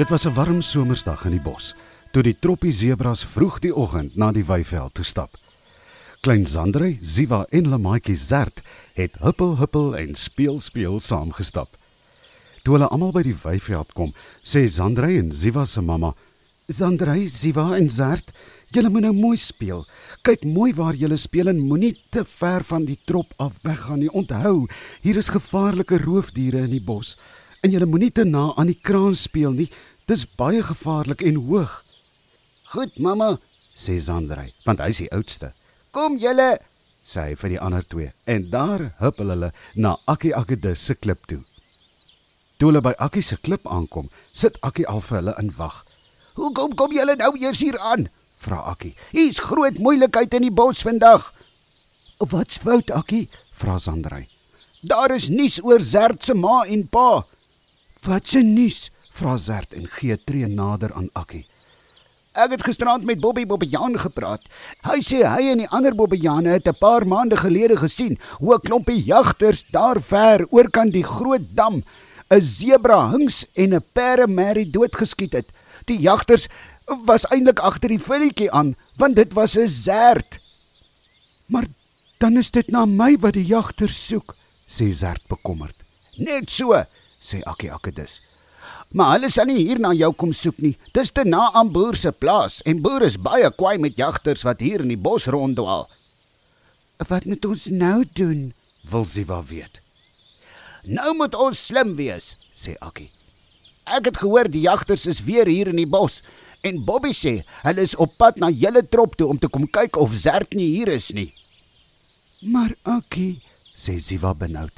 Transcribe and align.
Dit 0.00 0.08
was 0.08 0.24
'n 0.24 0.32
warm 0.34 0.60
somersdag 0.62 1.24
in 1.24 1.30
die 1.30 1.40
bos, 1.40 1.74
toe 2.12 2.22
die 2.22 2.38
troppie 2.38 2.72
sebras 2.72 3.24
vroeg 3.24 3.58
die 3.58 3.74
oggend 3.74 4.16
na 4.16 4.32
die 4.32 4.44
weiveld 4.44 4.94
toe 4.94 5.04
stap. 5.04 5.36
Klein 6.20 6.46
Zandrey, 6.46 6.98
Ziva 7.02 7.46
en 7.50 7.68
Lamaatjie 7.68 8.16
Zert 8.16 8.60
het 8.94 9.18
huppel 9.18 9.56
huppel 9.56 9.96
en 9.96 10.14
speel 10.14 10.60
speel 10.60 11.00
saamgestap. 11.00 11.68
Toe 12.62 12.74
hulle 12.74 12.88
almal 12.88 13.12
by 13.12 13.22
die 13.22 13.36
weiveld 13.42 13.92
kom, 13.92 14.14
sê 14.42 14.64
Zandrey 14.68 15.18
en 15.18 15.32
Ziva 15.32 15.64
se 15.64 15.80
mamma: 15.80 16.14
"Zandrey, 16.66 17.28
Ziva 17.28 17.76
en 17.76 17.90
Zert, 17.90 18.32
julle 18.70 18.88
moet 18.88 19.02
nou 19.02 19.12
mooi 19.12 19.36
speel. 19.36 19.86
Kyk 20.22 20.44
mooi 20.44 20.72
waar 20.74 20.94
julle 20.94 21.16
speel 21.16 21.48
en 21.48 21.58
moenie 21.58 21.96
te 22.10 22.24
ver 22.24 22.64
van 22.64 22.84
die 22.84 22.98
trop 23.04 23.32
af 23.36 23.52
weggaan 23.62 23.98
nie. 23.98 24.12
Onthou, 24.12 24.66
hier 25.02 25.16
is 25.16 25.28
gevaarlike 25.28 25.98
roofdiere 25.98 26.58
in 26.58 26.70
die 26.70 26.84
bos." 26.84 27.16
En 27.60 27.70
jy 27.70 27.84
moenie 27.84 28.10
te 28.10 28.24
na 28.24 28.54
aan 28.56 28.70
die 28.70 28.78
kraan 28.80 29.14
speel 29.14 29.52
nie. 29.52 29.68
Dis 30.10 30.24
baie 30.26 30.58
gevaarlik 30.66 31.20
en 31.22 31.36
hoog. 31.46 31.70
Goed, 32.72 32.96
mamma, 32.98 33.36
sê 33.78 33.94
Zandrey, 34.02 34.48
want 34.64 34.80
hy 34.82 34.88
is 34.90 34.98
die 35.04 35.12
oudste. 35.14 35.52
Kom 35.94 36.16
julle, 36.18 36.56
sê 36.98 37.28
hy 37.28 37.36
vir 37.38 37.52
die 37.54 37.60
ander 37.62 37.86
twee. 37.86 38.08
En 38.26 38.48
daar 38.50 38.88
huppel 38.98 39.30
hulle 39.30 39.52
na 39.78 39.94
Akkie 40.10 40.34
Akkedus 40.34 40.82
se 40.82 40.98
klip 40.98 41.30
toe. 41.30 41.38
Toe 42.58 42.72
hulle 42.72 42.82
by 42.82 42.96
Akkie 43.06 43.22
se 43.22 43.38
klip 43.38 43.70
aankom, 43.70 44.10
sit 44.26 44.58
Akkie 44.66 44.88
al 44.90 44.98
vir 45.06 45.20
hulle 45.20 45.38
in 45.38 45.54
wag. 45.60 45.78
"Hoekom 46.34 46.74
kom 46.74 46.90
julle 46.90 47.14
nou 47.14 47.32
eers 47.38 47.62
hier 47.62 47.78
aan?" 47.78 48.08
vra 48.42 48.66
Akkie. 48.74 48.96
"Hier's 49.14 49.38
groot 49.38 49.78
moeilikheid 49.78 50.34
in 50.34 50.42
die 50.42 50.50
bos 50.50 50.82
vandag." 50.82 51.32
"Wat's 52.18 52.58
fout, 52.58 52.90
Akkie?" 52.90 53.28
vra 53.52 53.78
Zandrey. 53.78 54.26
"Daar 54.82 55.14
is 55.14 55.28
nuus 55.28 55.62
oor 55.62 55.80
Zert 55.80 56.24
se 56.24 56.34
ma 56.34 56.64
en 56.64 56.88
pa." 56.88 57.26
"Wat 58.02 58.26
se 58.26 58.42
nuus?" 58.42 58.90
Vra 59.20 59.36
Zert 59.36 59.74
en 59.76 59.88
gee 59.98 60.16
tree 60.16 60.48
nader 60.48 60.92
aan 60.96 61.10
Akkie. 61.12 61.44
Ek 62.32 62.54
het 62.54 62.62
gisterand 62.64 63.04
met 63.04 63.20
Bobby 63.20 63.42
Bobbejaan 63.46 63.98
gepraat. 63.98 64.44
Hy 64.86 65.00
sê 65.04 65.24
hy 65.26 65.50
en 65.50 65.60
die 65.64 65.68
ander 65.68 65.96
Bobbejane 65.98 66.54
het 66.54 66.68
'n 66.68 66.78
paar 66.78 67.04
maande 67.06 67.36
gelede 67.36 67.76
gesien 67.76 68.18
hoe 68.38 68.54
'n 68.54 68.64
klompie 68.64 69.02
jagters 69.02 69.66
daar 69.70 70.00
ver 70.00 70.46
oor 70.50 70.70
kan 70.70 70.90
die 70.90 71.04
groot 71.04 71.44
dam 71.54 71.82
'n 72.30 72.40
sebra 72.40 73.10
hings 73.10 73.44
en 73.54 73.74
'n 73.74 73.84
peremerrie 73.92 74.70
doodgeskiet 74.70 75.32
het. 75.32 75.48
Die 75.86 75.98
jagters 75.98 76.48
was 77.04 77.26
eintlik 77.26 77.58
agter 77.58 77.88
die 77.88 78.02
villetjie 78.02 78.50
aan, 78.50 78.76
want 78.96 79.16
dit 79.16 79.32
was 79.32 79.56
'n 79.56 79.68
zert. 79.68 80.38
Maar 81.46 81.66
dan 82.18 82.36
is 82.36 82.50
dit 82.50 82.68
na 82.70 82.84
my 82.84 83.16
wat 83.18 83.32
die 83.32 83.46
jagters 83.46 84.06
soek, 84.06 84.36
sê 84.66 84.92
Zert 84.92 85.26
bekommerd. 85.26 85.76
Net 86.16 86.50
so, 86.50 86.84
sê 87.20 87.42
Akkie 87.42 87.72
Akkedus. 87.72 88.20
Maar 88.90 89.12
hulle 89.14 89.30
sal 89.30 89.46
nie 89.46 89.60
hier 89.62 89.78
na 89.78 89.92
jou 89.94 90.10
kom 90.18 90.32
soek 90.34 90.58
nie. 90.58 90.74
Dis 90.94 91.12
te 91.14 91.22
na 91.24 91.46
aan 91.54 91.70
boer 91.74 91.94
se 91.98 92.10
plaas 92.12 92.58
en 92.66 92.82
boer 92.82 93.06
is 93.06 93.20
baie 93.22 93.50
kwaai 93.54 93.78
met 93.78 93.98
jagters 93.98 94.42
wat 94.46 94.64
hier 94.64 94.82
in 94.82 94.90
die 94.90 94.98
bos 94.98 95.28
ronddwaal. 95.30 95.86
Wat 97.08 97.24
moet 97.24 97.46
ons 97.46 97.68
nou 97.70 98.02
doen? 98.18 98.50
Wil 98.90 99.06
Siva 99.06 99.38
weet. 99.46 99.78
Nou 100.84 101.14
moet 101.16 101.34
ons 101.38 101.66
slim 101.70 101.94
wees, 101.96 102.34
sê 102.56 102.74
Akkie. 102.80 103.10
Ek 103.86 104.10
het 104.10 104.20
gehoor 104.22 104.50
die 104.50 104.64
jagters 104.66 105.06
is 105.06 105.22
weer 105.26 105.48
hier 105.48 105.70
in 105.70 105.78
die 105.80 105.88
bos 105.88 106.20
en 106.66 106.82
Bobby 106.84 107.12
sê 107.16 107.40
hulle 107.64 107.86
is 107.86 107.96
op 107.96 108.16
pad 108.20 108.36
na 108.42 108.50
julle 108.50 108.82
trop 108.86 109.14
toe 109.16 109.30
om 109.32 109.38
te 109.40 109.48
kom 109.48 109.64
kyk 109.70 109.96
of 110.02 110.12
Zerk 110.12 110.54
nie 110.58 110.68
hier 110.74 110.90
is 110.92 111.10
nie. 111.16 111.30
Maar 112.42 112.74
Akkie, 112.98 113.40
sê 113.76 113.98
Siva 114.00 114.34
benoud. 114.34 114.74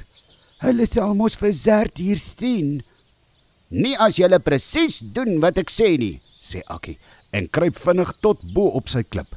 Hulle 0.63 0.85
het 0.85 0.97
almos 1.01 1.35
vir 1.39 1.53
Zerk 1.57 1.99
hier 1.99 2.21
sien. 2.21 2.81
Nie 3.73 3.95
as 3.97 4.19
jy 4.21 4.29
presies 4.37 4.99
doen 5.01 5.39
wat 5.41 5.57
ek 5.57 5.71
sê 5.73 5.95
nie, 5.97 6.19
sê 6.21 6.61
Akkie 6.69 6.99
en 7.33 7.47
kruip 7.49 7.73
vinnig 7.81 8.11
tot 8.21 8.41
bo 8.53 8.69
op 8.77 8.91
sy 8.91 9.01
klip. 9.01 9.31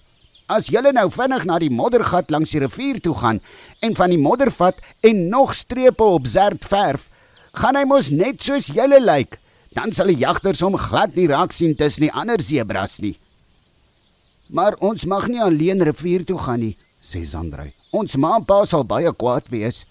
As 0.53 0.69
jy 0.69 0.83
nou 0.93 1.09
vinnig 1.11 1.47
na 1.49 1.57
die 1.59 1.73
moddergat 1.73 2.29
langs 2.31 2.53
die 2.53 2.61
rivier 2.61 3.01
toe 3.01 3.15
gaan 3.17 3.41
en 3.81 3.97
van 3.97 4.13
die 4.13 4.21
modder 4.21 4.53
vat 4.53 4.77
en 5.01 5.25
nog 5.33 5.55
strepe 5.57 6.05
op 6.05 6.29
zerd 6.29 6.69
verf, 6.69 7.09
gaan 7.57 7.81
hy 7.81 7.87
mos 7.89 8.13
net 8.13 8.45
soos 8.45 8.69
jy 8.69 8.85
lyk. 9.01 9.41
Dan 9.73 9.93
sal 9.93 10.13
die 10.13 10.21
jagters 10.21 10.61
hom 10.61 10.77
glad 10.77 11.17
nie 11.17 11.27
raak 11.33 11.57
sien 11.57 11.75
tussen 11.75 12.07
die 12.07 12.13
ander 12.13 12.41
sebras 12.41 13.01
nie. 13.01 13.17
Maar 14.53 14.77
ons 14.85 15.09
mag 15.09 15.27
nie 15.33 15.43
alleen 15.43 15.83
rivier 15.83 16.25
toe 16.29 16.39
gaan 16.39 16.61
nie, 16.61 16.77
sê 17.03 17.25
Zandrey. 17.25 17.73
Ons 17.97 18.15
ma 18.21 18.37
en 18.37 18.45
pa 18.45 18.63
sal 18.69 18.85
baie 18.85 19.11
kwaad 19.17 19.49
wees. 19.51 19.83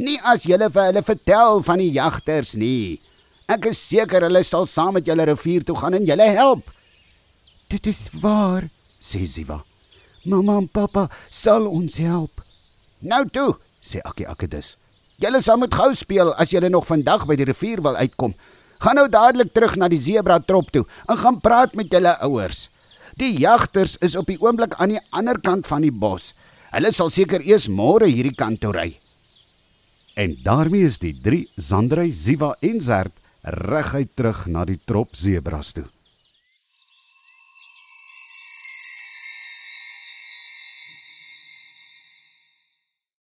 Nie 0.00 0.18
as 0.24 0.48
jy 0.48 0.56
vir 0.56 0.88
hulle 0.88 1.04
vertel 1.04 1.62
van 1.62 1.84
die 1.84 1.92
jagters 1.92 2.56
nie. 2.56 2.98
Ek 3.50 3.66
is 3.72 3.80
seker 3.80 4.22
hulle 4.26 4.42
sal 4.46 4.66
saam 4.70 4.94
met 4.96 5.06
julle 5.06 5.26
rivier 5.26 5.64
toe 5.66 5.76
gaan 5.78 5.98
en 5.98 6.06
julle 6.06 6.28
help. 6.36 6.62
Dit 7.72 7.88
is 7.90 8.08
waar, 8.22 8.68
sê 9.00 9.24
Siva. 9.26 9.62
Mamma 10.28 10.58
en 10.60 10.68
pappa 10.68 11.08
sal 11.30 11.66
ons 11.66 11.96
help. 11.98 12.42
Nou 13.02 13.24
toe, 13.34 13.56
sê 13.82 14.02
Akkie 14.06 14.28
Akkedus. 14.30 14.76
Julle 15.22 15.42
sal 15.42 15.58
moet 15.58 15.74
gou 15.74 15.90
speel 15.98 16.32
as 16.38 16.52
julle 16.54 16.70
nog 16.70 16.86
vandag 16.86 17.26
by 17.26 17.36
die 17.38 17.48
rivier 17.48 17.82
wil 17.82 17.98
uitkom. 17.98 18.34
Gaan 18.82 18.98
nou 18.98 19.08
dadelik 19.10 19.52
terug 19.54 19.74
na 19.78 19.88
die 19.90 20.00
sebra 20.02 20.38
trop 20.42 20.70
toe 20.74 20.84
en 21.08 21.18
gaan 21.18 21.40
praat 21.42 21.74
met 21.78 21.90
julle 21.90 22.14
ouers. 22.26 22.68
Die 23.18 23.34
jagters 23.38 23.98
is 24.02 24.16
op 24.16 24.30
die 24.30 24.38
oomblik 24.40 24.74
aan 24.80 24.94
die 24.94 25.02
ander 25.10 25.38
kant 25.42 25.66
van 25.68 25.84
die 25.84 25.92
bos. 25.92 26.32
Hulle 26.72 26.92
sal 26.94 27.10
seker 27.12 27.42
eers 27.44 27.68
môre 27.68 28.08
hierdie 28.08 28.36
kant 28.38 28.62
toe 28.62 28.72
ry. 28.72 28.88
En 30.16 30.34
daarmee 30.44 30.86
is 30.88 30.98
die 31.00 31.12
3 31.24 31.44
Zandrey, 31.56 32.10
Ziva 32.12 32.54
en 32.60 32.80
Zert 32.80 33.22
reguit 33.42 34.14
terug 34.14 34.46
na 34.46 34.64
die 34.64 34.78
trop 34.84 35.14
sebras 35.16 35.72
toe. 35.72 35.86